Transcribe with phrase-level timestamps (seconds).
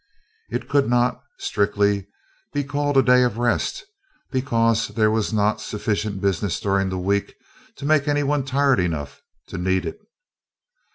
[0.49, 2.07] It could not, strictly,
[2.53, 3.85] be called a Day of Rest,
[4.31, 7.35] because there was not sufficient business during the week
[7.75, 9.99] to make any one tired enough to need it.